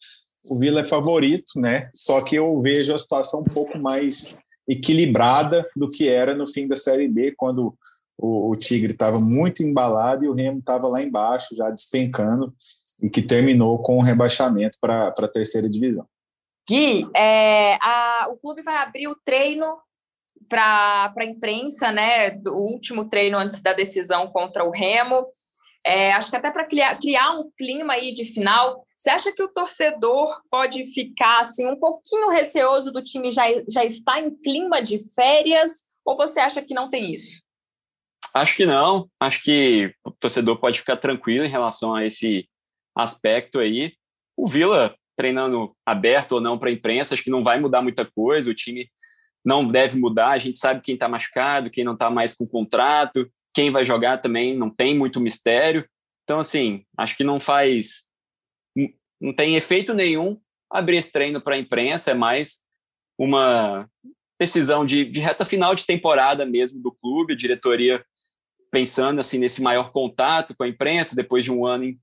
[0.50, 1.90] o Vila é favorito, né?
[1.94, 6.66] Só que eu vejo a situação um pouco mais equilibrada do que era no fim
[6.66, 7.78] da Série B, quando
[8.18, 12.54] o, o Tigre estava muito embalado e o Remo estava lá embaixo, já despencando,
[13.02, 16.06] e que terminou com o rebaixamento para a terceira divisão.
[16.68, 19.66] Gui, é, a, o clube vai abrir o treino
[20.50, 25.28] para a imprensa, né, do último treino antes da decisão contra o Remo.
[25.86, 29.42] É, acho que até para criar, criar um clima aí de final, você acha que
[29.42, 34.82] o torcedor pode ficar assim um pouquinho receoso do time já, já estar em clima
[34.82, 37.47] de férias, ou você acha que não tem isso?
[38.34, 39.10] Acho que não.
[39.20, 42.48] Acho que o torcedor pode ficar tranquilo em relação a esse
[42.96, 43.94] aspecto aí.
[44.36, 48.06] O Vila treinando aberto ou não para a imprensa, acho que não vai mudar muita
[48.06, 48.52] coisa.
[48.52, 48.90] O time
[49.44, 50.30] não deve mudar.
[50.30, 54.20] A gente sabe quem está machucado, quem não está mais com contrato, quem vai jogar
[54.20, 55.88] também não tem muito mistério.
[56.24, 58.08] Então, assim, acho que não faz.
[59.20, 60.40] Não tem efeito nenhum
[60.70, 62.58] abrir esse treino para a imprensa, é mais
[63.18, 63.90] uma
[64.40, 68.04] decisão de, de reta final de temporada mesmo do clube, a diretoria
[68.72, 71.96] pensando assim nesse maior contato com a imprensa depois de um ano,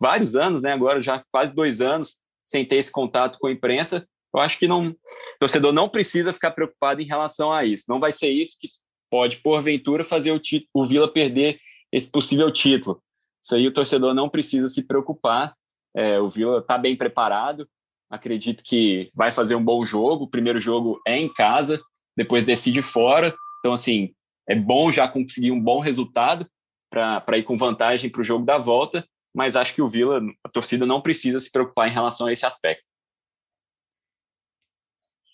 [0.00, 0.72] vários anos, né?
[0.72, 2.16] Agora já quase dois anos
[2.46, 4.96] sem ter esse contato com a imprensa, eu acho que não, o
[5.38, 7.84] torcedor não precisa ficar preocupado em relação a isso.
[7.88, 8.68] Não vai ser isso que
[9.10, 10.40] pode, porventura, fazer o,
[10.72, 11.58] o Vila perder
[11.92, 13.02] esse possível título.
[13.42, 15.54] Isso aí o torcedor não precisa se preocupar.
[15.94, 17.68] É, o Vila está bem preparado.
[18.12, 20.24] Acredito que vai fazer um bom jogo.
[20.24, 21.80] O primeiro jogo é em casa,
[22.14, 23.34] depois decide fora.
[23.58, 24.14] Então, assim,
[24.46, 26.46] é bom já conseguir um bom resultado
[26.90, 29.02] para ir com vantagem para o jogo da volta.
[29.34, 32.44] Mas acho que o Vila, a torcida não precisa se preocupar em relação a esse
[32.44, 32.84] aspecto.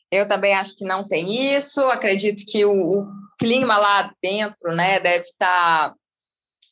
[0.09, 1.81] Eu também acho que não tem isso.
[1.87, 3.09] Acredito que o, o
[3.41, 5.01] clima lá dentro, né?
[5.01, 5.95] Deve estar tá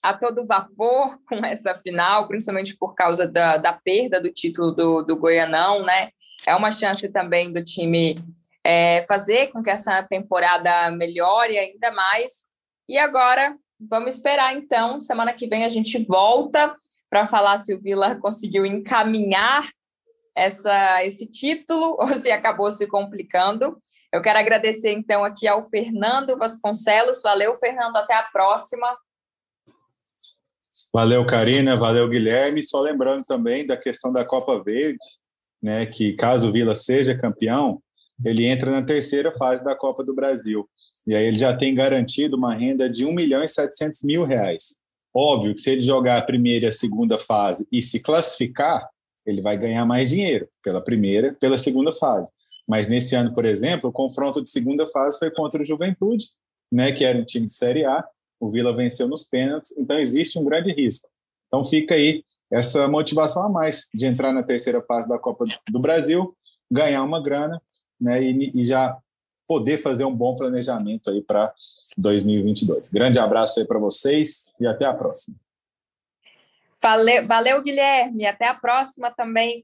[0.06, 5.02] a todo vapor com essa final, principalmente por causa da, da perda do título do,
[5.02, 6.10] do Goianão, né?
[6.46, 8.22] É uma chance também do time
[8.64, 12.46] é, fazer com que essa temporada melhore ainda mais.
[12.88, 15.00] E agora vamos esperar então.
[15.00, 16.72] Semana que vem a gente volta
[17.10, 19.68] para falar se o Vila conseguiu encaminhar
[20.36, 23.76] essa, esse título ou se acabou se complicando.
[24.12, 27.22] Eu quero agradecer então aqui ao Fernando Vasconcelos.
[27.22, 27.96] Valeu, Fernando.
[27.96, 28.86] Até a próxima.
[30.92, 31.76] Valeu, Karina.
[31.76, 32.66] Valeu, Guilherme.
[32.66, 34.98] Só lembrando também da questão da Copa Verde,
[35.62, 37.82] né, que caso o Vila seja campeão,
[38.24, 40.68] ele entra na terceira fase da Copa do Brasil.
[41.06, 44.76] E aí ele já tem garantido uma renda de 1 milhão e 700 mil reais.
[45.14, 48.84] Óbvio que se ele jogar a primeira e a segunda fase e se classificar,
[49.26, 52.30] ele vai ganhar mais dinheiro pela primeira, pela segunda fase.
[52.68, 56.26] Mas nesse ano, por exemplo, o confronto de segunda fase foi contra o Juventude,
[56.70, 58.04] né, que era um time de Série A.
[58.38, 61.08] O Vila venceu nos pênaltis, então existe um grande risco.
[61.46, 65.80] Então fica aí essa motivação a mais de entrar na terceira fase da Copa do
[65.80, 66.36] Brasil,
[66.70, 67.60] ganhar uma grana,
[68.00, 68.98] né, e, e já
[69.46, 71.52] poder fazer um bom planejamento aí para
[71.96, 72.92] 2022.
[72.92, 75.36] Grande abraço aí para vocês e até a próxima.
[76.82, 78.26] Valeu, valeu, Guilherme.
[78.26, 79.62] Até a próxima também.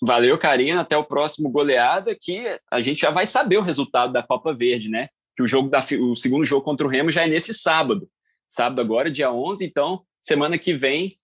[0.00, 0.80] Valeu, Karina.
[0.80, 4.88] Até o próximo goleada, que a gente já vai saber o resultado da Copa Verde,
[4.88, 5.08] né?
[5.36, 8.08] Que o jogo da, o segundo jogo contra o Remo já é nesse sábado.
[8.48, 9.64] Sábado agora, dia 11.
[9.64, 11.18] Então, semana que vem,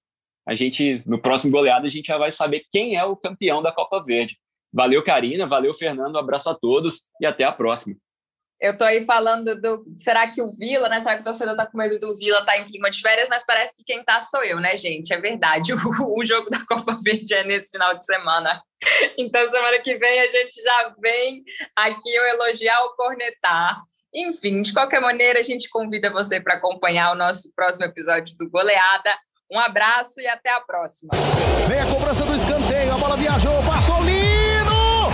[0.47, 3.73] a gente, no próximo goleada, a gente já vai saber quem é o campeão da
[3.73, 4.39] Copa Verde.
[4.73, 5.47] Valeu, Karina.
[5.47, 6.15] Valeu, Fernando.
[6.15, 7.97] Um abraço a todos e até a próxima.
[8.61, 9.85] Eu tô aí falando do.
[9.99, 10.99] Será que o Vila, né?
[11.01, 13.29] Será que o torcedor tá com medo do Vila tá em clima de férias?
[13.29, 15.13] Mas parece que quem tá sou eu, né, gente?
[15.13, 15.73] É verdade.
[15.77, 18.63] O, o jogo da Copa Verde é nesse final de semana.
[19.19, 21.43] Então, semana que vem a gente já vem
[21.75, 23.83] aqui o elogiar ou cornetar.
[24.17, 28.49] Enfim, de qualquer maneira, a gente convida você para acompanhar o nosso próximo episódio do
[28.49, 29.15] Goleada.
[29.53, 31.13] Um abraço e até a próxima.
[31.69, 35.11] Vem a cobrança do escanteio, a bola viajou, passou Lino!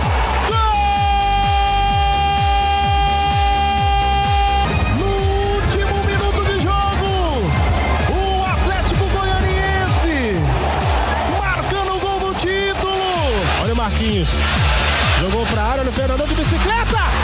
[0.47, 0.79] Gol!
[4.97, 5.05] No
[5.53, 7.09] último minuto de jogo,
[8.09, 10.39] o Atlético Goianiense
[11.37, 13.03] marcando o gol do título.
[13.63, 14.29] Olha o Marquinhos,
[15.19, 17.22] jogou para a área, no Fernando de bicicleta.